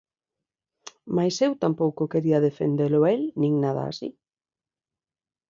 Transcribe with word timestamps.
Mais 1.15 1.35
eu 1.47 1.51
tampouco 1.63 2.11
quería 2.13 2.43
defendelo 2.47 2.99
a 3.03 3.09
el 3.15 3.21
nin 3.41 3.53
nada 3.63 3.81
así. 3.91 4.09